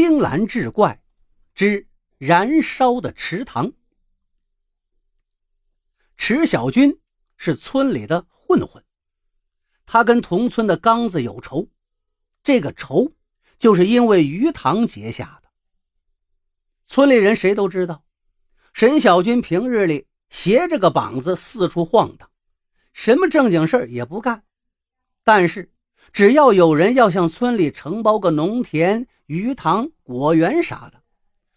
[0.00, 1.02] 青蓝志怪
[1.54, 3.70] 之燃烧的池塘。
[6.16, 6.98] 池小军
[7.36, 8.82] 是村里的混混，
[9.84, 11.68] 他跟同村的刚子有仇，
[12.42, 13.12] 这个仇
[13.58, 15.50] 就是因为鱼塘结下的。
[16.86, 18.02] 村里人谁都知道，
[18.72, 22.30] 沈小军平日里斜着个膀子四处晃荡，
[22.94, 24.44] 什么正经事也不干，
[25.22, 25.70] 但是。
[26.12, 31.04] 只要有人要向村里承包个农田、鱼塘、果园啥的，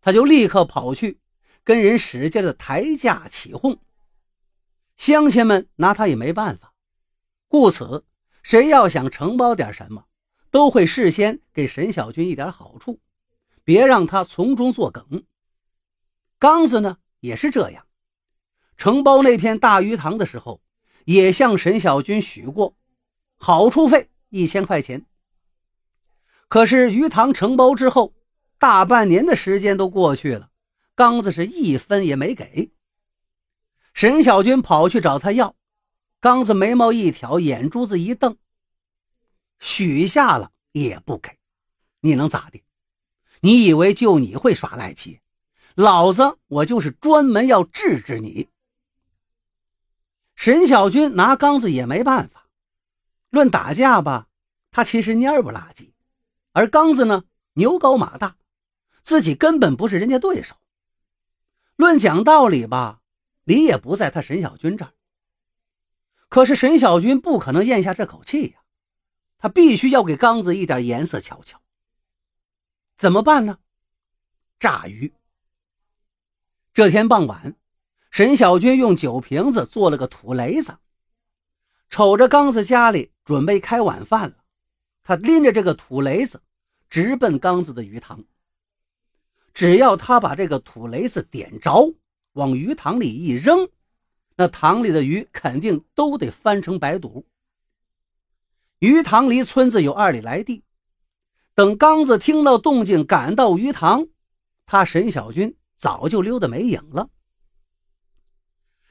[0.00, 1.18] 他就立刻跑去
[1.64, 3.80] 跟人使劲的抬价起哄。
[4.96, 6.74] 乡亲们拿他也没办法，
[7.48, 8.04] 故此，
[8.44, 10.04] 谁要想承包点什么，
[10.52, 13.00] 都会事先给沈小军一点好处，
[13.64, 15.24] 别让他从中作梗。
[16.38, 17.84] 刚子呢也是这样，
[18.76, 20.62] 承包那片大鱼塘的时候，
[21.06, 22.76] 也向沈小军许过
[23.36, 24.08] 好处费。
[24.28, 25.04] 一千块钱。
[26.48, 28.14] 可是鱼塘承包之后，
[28.58, 30.50] 大半年的时间都过去了，
[30.94, 32.70] 刚子是一分也没给。
[33.92, 35.56] 沈小军跑去找他要，
[36.20, 38.36] 刚子眉毛一挑，眼珠子一瞪
[39.58, 41.38] ：“许下了也不给，
[42.00, 42.62] 你能咋的？
[43.40, 45.20] 你以为就你会耍赖皮？
[45.74, 48.48] 老子我就是专门要治治你。”
[50.36, 52.48] 沈小军拿刚子也没办法。
[53.30, 54.28] 论打架吧，
[54.70, 55.94] 他其实蔫不拉几，
[56.56, 58.38] 而刚子呢牛高马大，
[59.02, 60.56] 自己根本不是人家对手。
[61.76, 63.02] 论讲道理吧，
[63.44, 64.94] 理也不在他沈小军这儿。
[66.30, 68.60] 可是沈小军不可能咽下这口气呀，
[69.36, 71.60] 他必须要给刚子一点颜色瞧瞧。
[72.96, 73.58] 怎么办呢？
[74.58, 75.12] 炸鱼。
[76.72, 77.54] 这天傍晚，
[78.10, 80.78] 沈小军用酒瓶子做了个土雷子。
[81.90, 84.36] 瞅着刚子家里准备开晚饭了，
[85.06, 86.42] 他拎着这个土雷子，
[86.90, 88.24] 直奔刚子的鱼塘。
[89.54, 91.94] 只要他把这个土雷子点着，
[92.32, 93.68] 往鱼塘里一扔，
[94.34, 97.24] 那塘里的鱼肯定都得翻成白肚。
[98.80, 100.64] 鱼塘离村子有二里来地，
[101.54, 104.08] 等刚子听到动静赶到鱼塘，
[104.66, 107.08] 他沈小军早就溜得没影了。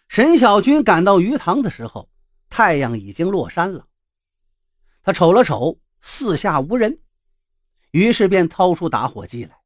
[0.07, 2.09] 沈小军赶到鱼塘的时候。
[2.47, 3.85] 太阳已经落山了，
[5.03, 5.77] 他瞅了瞅
[6.07, 6.99] 四下无人，
[7.89, 9.57] 于是便掏出打火机来。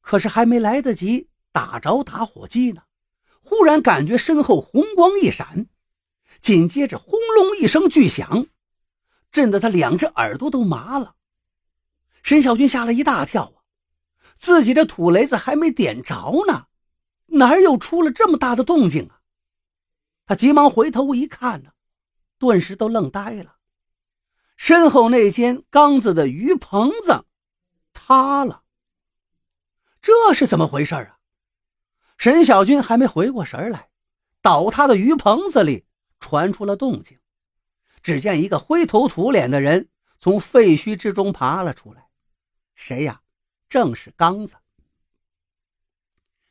[0.00, 2.82] 可是还没来得及打着打火机呢，
[3.40, 5.68] 忽然感觉身后红光一闪，
[6.40, 8.48] 紧接着轰隆一声巨响，
[9.30, 11.14] 震得他两只耳朵都麻了。
[12.24, 13.62] 沈小军吓了一大跳啊，
[14.34, 16.66] 自己这土雷子还没点着呢，
[17.26, 19.20] 哪儿又出了这么大的动静啊？
[20.26, 21.70] 他急忙回头一看呢。
[22.38, 23.57] 顿时都愣呆了，
[24.58, 27.24] 身后那间缸子的鱼棚子
[27.94, 28.64] 塌了。
[30.02, 31.18] 这是怎么回事啊？
[32.18, 33.88] 沈小军还没回过神来，
[34.42, 35.86] 倒塌的鱼棚子里
[36.18, 37.18] 传出了动静。
[38.02, 39.88] 只见一个灰头土脸的人
[40.18, 42.08] 从废墟之中爬了出来，
[42.74, 43.22] 谁呀？
[43.68, 44.56] 正是刚子。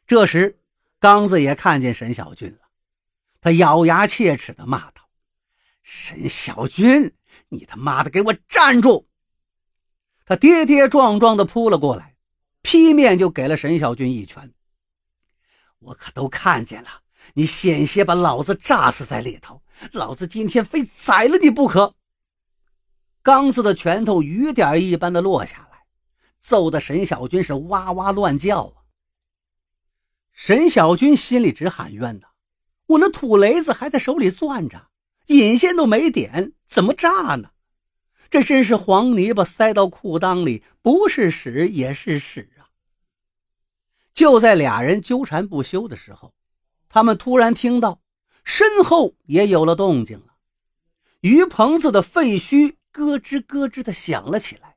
[0.06, 0.62] 这时，
[1.00, 2.70] 刚子也看见沈小军了，
[3.42, 5.10] 他咬牙切齿地骂道。
[5.84, 7.14] 沈小军，
[7.50, 9.06] 你他妈的给我站住！
[10.26, 12.16] 他跌跌撞撞的扑了过来，
[12.62, 14.54] 劈面就给了沈小军一拳。
[15.80, 16.90] 我可都看见了，
[17.36, 19.62] 你险些把老子炸死在里头，
[19.92, 21.96] 老子今天非宰了你不可！
[23.22, 25.86] 刚子的拳头雨点一般的落下来，
[26.42, 28.84] 揍得沈小军是哇哇乱叫啊！
[30.34, 32.28] 沈小军心里直喊冤呐，
[32.88, 34.88] 我那土雷子还在手里攥着。
[35.28, 37.52] 引线都没点，怎么炸呢？
[38.30, 42.68] 这真是黄泥巴塞到裤裆里，不是屎也是屎啊！
[44.14, 46.34] 就在俩人纠缠不休的时候，
[46.90, 48.02] 他们突然听到
[48.44, 50.36] 身后也有了动静了，
[51.22, 54.76] 鱼棚子的废墟咯吱咯吱的响了起来，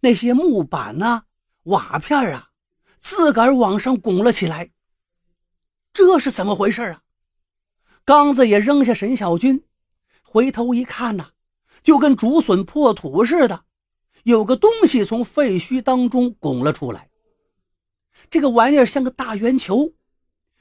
[0.00, 1.24] 那些木板呐、
[1.64, 2.50] 瓦片啊，
[2.98, 4.70] 自个儿往上拱了起来。
[5.92, 7.02] 这是怎么回事啊？
[8.04, 9.64] 刚子也扔下沈小军，
[10.22, 11.30] 回头一看呐，
[11.82, 13.64] 就跟竹笋破土似的，
[14.24, 17.08] 有个东西从废墟当中拱了出来。
[18.28, 19.92] 这个玩意儿像个大圆球，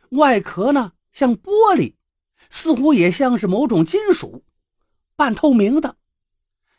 [0.09, 1.95] 外壳呢像玻璃，
[2.49, 4.43] 似乎也像是某种金属，
[5.15, 5.97] 半透明的，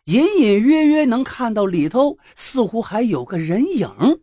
[0.04, 4.22] 隐隐约约能看到里头似乎还有个人影。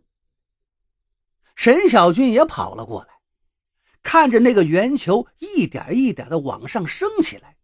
[1.54, 3.17] 沈小军也跑了过来。
[4.08, 7.58] 看着那个圆球一点一点的往上升起来，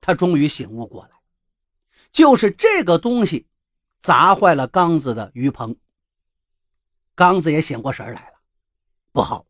[0.00, 1.10] 他终于醒悟过来，
[2.10, 3.46] 就是这个东西
[4.00, 5.76] 砸坏了刚子的鱼棚。
[7.14, 8.40] 刚子也醒过神来了，
[9.12, 9.46] 不好，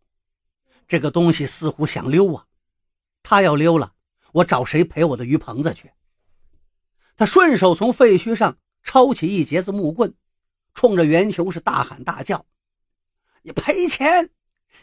[0.87, 2.49] 这个东西似乎想溜啊！
[3.23, 3.95] 他要溜了，
[4.33, 5.91] 我找谁赔我的鱼棚子去？
[7.17, 10.15] 他顺手从废墟上抄起一截子木棍，
[10.75, 12.45] 冲着圆球是大喊大叫
[13.41, 14.29] ：“你赔钱！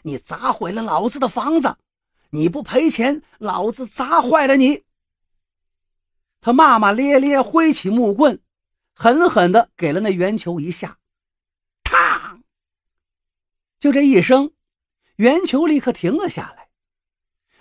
[0.02, 1.76] 你砸毁了老子的房子！
[2.30, 4.84] 你不赔钱，老子砸坏了你！”
[6.40, 8.40] 他骂骂咧咧，挥起木棍，
[8.94, 10.98] 狠狠的给了那圆球一下。
[13.78, 14.52] 就这一声，
[15.16, 16.68] 圆球立刻停了下来，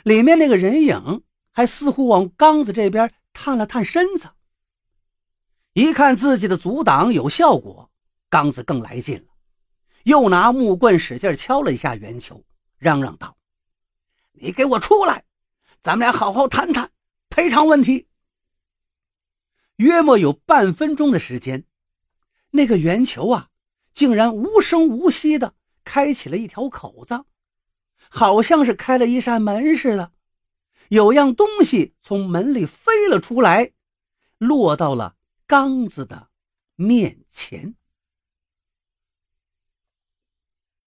[0.04, 4.30] 里面那个人影还似乎往刚子这边探了探身子。
[5.74, 7.90] 一看自己的阻挡有效果，
[8.30, 9.31] 刚子更来劲了，
[10.03, 12.44] 又拿木棍使劲敲了一下圆球，
[12.77, 13.38] 嚷嚷道
[14.33, 15.25] ：“你给我出来，
[15.81, 16.92] 咱们俩好好谈谈
[17.30, 18.07] 赔偿问题。”
[19.77, 21.65] 约莫有半分钟的时间，
[22.51, 23.50] 那个圆球啊，
[23.94, 25.56] 竟然无声无息的。
[25.83, 27.25] 开启了一条口子，
[28.07, 30.12] 好像是开了一扇门似的。
[30.89, 33.71] 有样东西从门里飞了出来，
[34.38, 35.15] 落到了
[35.48, 36.30] 刚子的
[36.75, 37.75] 面前。